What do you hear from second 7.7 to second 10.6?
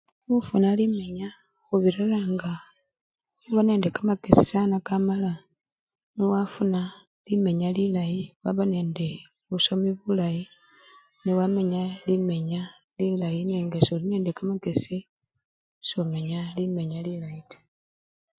lilayi waba nende busomi bulayi